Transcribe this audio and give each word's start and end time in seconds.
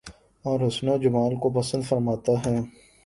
اور 0.45 0.59
حسن 0.59 0.87
و 0.89 0.97
جمال 0.97 1.35
کو 1.41 1.49
پسند 1.51 1.83
فرماتا 1.89 2.33
ہے 2.45 2.57